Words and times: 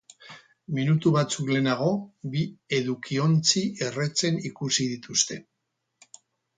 Minutu 0.77 1.11
batzuk 1.15 1.51
lehenago, 1.57 1.91
bi 2.35 2.43
edukiontzi 2.79 3.65
erretzen 3.87 4.43
ikusi 4.53 4.93
dituzte. 4.97 5.43